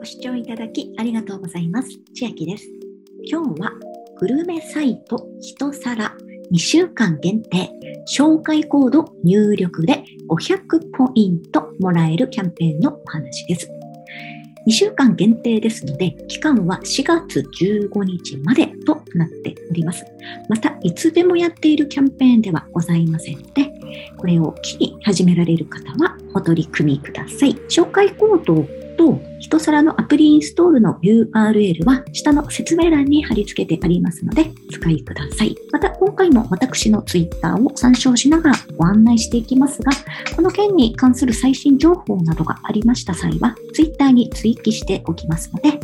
[0.00, 1.90] ご視聴いただきありがとうございます。
[2.14, 2.66] 千秋です。
[3.30, 3.70] 今日は
[4.18, 6.16] グルメサイト一皿
[6.50, 7.70] 2週間限定
[8.10, 13.68] 紹介コード入力で500ポイントもらえるキャンペーンのお話です。
[14.66, 20.06] 2週間限定ですので、期間は4月15日までとなっております。
[20.48, 23.70] また、いつでもやっているキャンペーンではございませんので、
[24.16, 27.52] これを機に始められる方はお取り組みください。
[27.68, 35.56] 紹介コードと、一皿のアプリインストールの URL は下の説明欄に貼り付けてありますので、お使いください。
[35.72, 39.92] また、今回も私の Twitter を参照しながらご案内していきますが、
[40.36, 45.80] この件に関する最新情報などがありました際は、Twitter に追記しておきますので、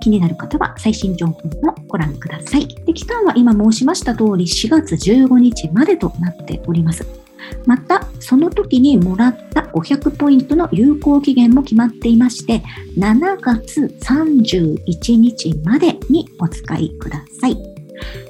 [0.00, 2.68] 気になる方は最新情報もご覧ください。
[2.68, 7.04] で期間は今申しました通り4月15日までとなっております。
[7.66, 12.62] また、その時にもらった500ポイントの有効期限も決まっていまして、
[12.96, 17.80] 7月31日までにお使いください。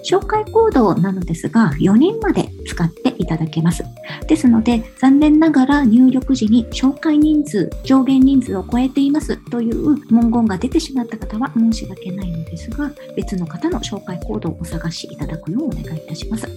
[0.08, 3.84] 紹介コードなのですが、4人まで使っていただけます。
[4.26, 16.48] ですので、残念ながら入力時に紹介人数、上限人数を超えていますという文言が出てしまった方は申し訳ないのですが、別の方の紹介コードをお探しいただくようお願いいたします。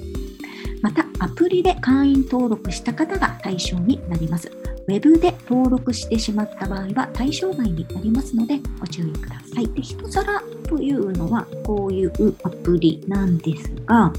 [0.84, 4.52] また、アプリで会員登録した方が対象になります。
[4.86, 9.68] ウェブで登録してしまった場合は対象外になりますのでご注意ください。
[9.70, 14.12] で、一皿というのはこういうアプリなんですが、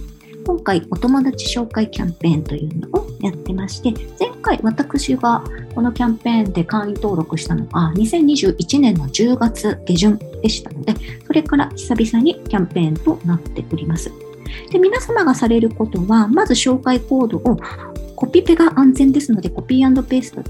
[0.47, 10.95] 今回お友達紹介キャンペーンというのをやってまして、前回私がこのキャンペーンで会員登録したのが2021年の10月下旬でしたので、
[11.27, 14.11] それから久々にキャンペーンとなっております。
[14.71, 17.59] で、皆様がされることは、まず紹介コードを
[18.17, 20.43] コピペが安全ですので、コピーペースト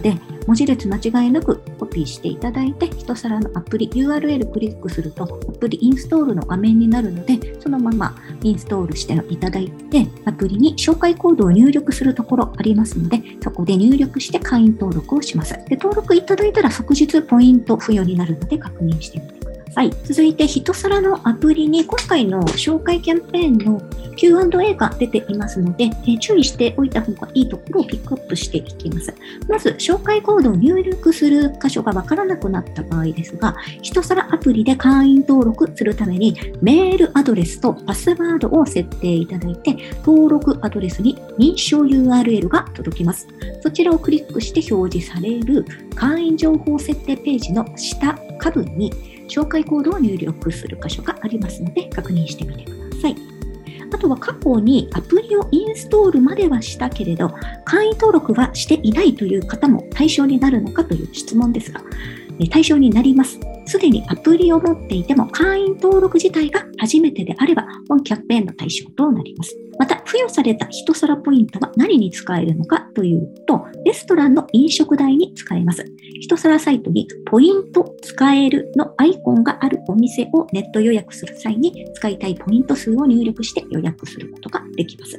[0.00, 0.14] で
[0.46, 15.54] 文字列間違いなくコピーしていただいて、一皿のアプリ URL クリックすると、アプリインストールの画面になるので、そのままインストールしていただいて、アプリに紹介コードを入力するところありますので、そこで入力して会員登録をします。
[15.68, 19.39] で登録いただいたら即日ポイント付与になるので確認してみて
[19.72, 19.90] さい。
[20.04, 23.80] 続いて、一皿のアプリに今回の紹介キャンペーンの
[24.16, 29.14] Q&A が出ていますので、え注意しておいた方がいいところをピックアップしていきます。
[29.48, 43.28] まず、紹介コードを入力する箇所がわからなくなった場合ですが、一皿アプリで会員登録するために、メールアドレスとパスワードを設定いただいて、登録アドレスに認証 URL が届きます。
[43.62, 45.64] そちらをクリックして表示される
[45.94, 53.16] 会員情報設定ページの下下部に紹介コードを入力する箇所がありますので確認してみてください。
[53.92, 57.30] あとは過去にアプリをインストールまではしたけれど、
[57.64, 61.80] 会員登録はしていないという方も対象になるのかという質問ですが、
[62.50, 63.38] 対象になります。
[63.66, 69.56] すでにアプリを持っていても会員登録自体が初めてであれば本キャンペーンの対象となります。
[69.80, 75.82] また、付与された1皿ポイントは何に使えるのかというと、レストランの飲食代に使えます。
[76.28, 85.18] 1皿サイトにポイント使えるのアイコンがあるお店をネット予約する際に使いたいポイント数を入力して予約することができます。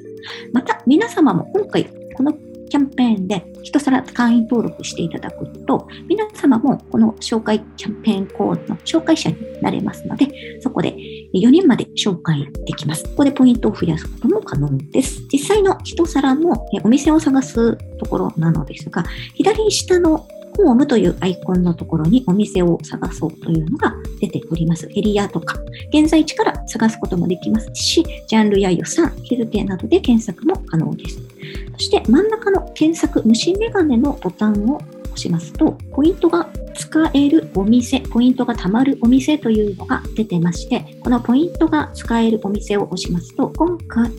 [0.54, 2.32] また、皆様も今回この
[2.72, 10.96] キャンペーンで一皿会員登録していただくと、皆様もこの紹介キャンペーンコードの紹介者になれますので、そこで
[11.34, 13.04] 4人まで紹介できます。
[13.09, 15.22] ここでポイントを増やすことも可能です。
[15.34, 19.03] 実際の一皿のお店を探すところなのですが、
[19.36, 24.88] 左下のホームというアイコンのところにお店を探そうというのが出ております。
[24.96, 25.58] エリアとか、
[25.94, 31.31] 現在地から探すこともできますし、ジャンルや予算、日付などで検索も可能です。
[31.74, 44.12] そして真ん中の検索、虫眼鏡のボタンを押しますと、ポイントが使えるお店、ポイントが貯まるお店というのが出てまして、このポイントが使えるお店を押しますと、今回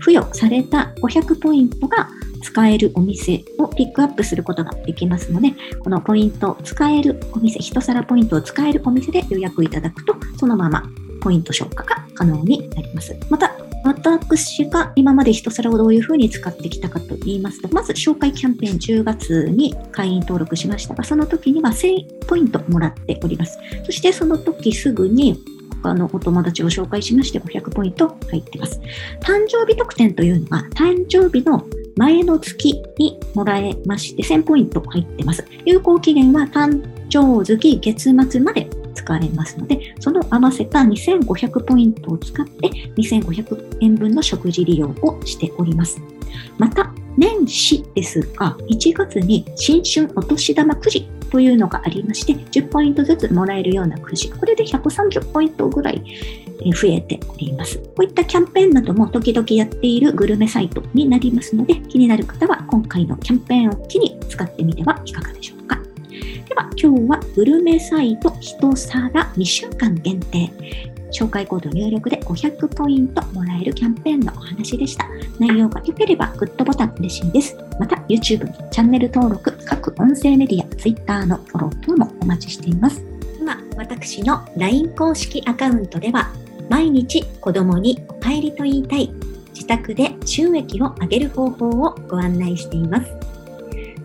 [0.00, 2.08] 付与された500ポイントが
[2.42, 5.52] 使えるお店をピックアップすることができますので、
[5.82, 10.82] このポイント、使えるお店、一皿ポイントを使えるお店で予約いただくと、そのまま
[11.20, 13.16] ポイント消化が可能になります。
[13.28, 13.52] また、
[13.84, 23.58] 私が今まで一皿をどういうふうに使ってきたかと言いますと、まず紹介キャンペーン10月に会員登録しましたが、その時には1000ポイントもらっております。
[23.84, 25.42] そしてその時すぐに
[25.82, 28.80] 他のお友達を紹介しまして500ポイント入ってます。
[29.20, 31.64] 誕生日特典というのは、誕生日の
[31.96, 35.44] 前の月にもらえまして1000ポイント入ってます。
[35.64, 38.68] 有効期限は誕生月月末まで
[39.08, 46.00] 使えますので、その合わせた2500ポイントを使って2500円分の食事利用をしております。
[46.58, 56.02] また、年始ですが、1月に新春お年玉くじというのがありまして、10ポイントずつもらえるようなくじ、これで130ポイントぐらい
[56.72, 57.78] 増えております。
[57.78, 65.80] こういったキャンペーンなども時々やっているグルメサイトになりますので、気になる方は今回のキャンペーンを機に使ってみてはいかがでしょうか。
[66.48, 68.27] では今日はグルメサイト
[68.60, 70.50] 1皿2週間限定
[71.10, 75.06] 紹介コード入力で500ポイントもらえるキャンペーンのお話でした。
[75.38, 77.56] 内容が良ければグッドボタン嬉しいです。
[77.78, 83.02] また YouTube のチャンネル登録、各音声メディア、Twitter のフォロー等もお待ちしています。
[83.40, 86.30] 今、私の LINE 公式アカウントでは
[86.68, 89.10] 毎日子供にお帰りと言いたい
[89.54, 93.17] 自宅で収益を上げる方法をご案内しています。